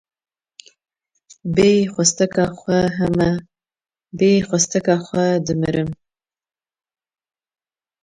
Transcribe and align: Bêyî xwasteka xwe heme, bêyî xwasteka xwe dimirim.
Bêyî 1.55 1.81
xwasteka 1.93 2.45
xwe 2.59 2.81
heme, 2.97 3.31
bêyî 4.17 4.39
xwasteka 4.47 4.95
xwe 5.07 5.27
dimirim. 5.45 5.89